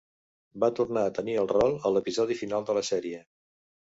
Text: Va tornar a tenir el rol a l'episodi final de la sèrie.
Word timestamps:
Va 0.63 0.69
tornar 0.79 1.03
a 1.09 1.11
tenir 1.19 1.37
el 1.41 1.49
rol 1.51 1.77
a 1.85 1.93
l'episodi 1.97 2.39
final 2.41 2.67
de 2.71 2.77
la 2.79 2.87
sèrie. 2.89 3.21